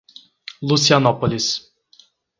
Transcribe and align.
Lucianópolis 0.67 1.69